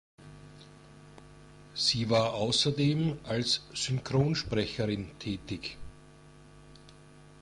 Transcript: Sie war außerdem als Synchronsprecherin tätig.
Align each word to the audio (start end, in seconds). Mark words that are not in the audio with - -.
Sie 1.75 2.09
war 2.09 2.33
außerdem 2.33 3.19
als 3.23 3.61
Synchronsprecherin 3.75 5.11
tätig. 5.19 5.77